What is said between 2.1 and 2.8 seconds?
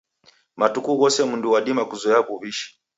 w'uw'ishi.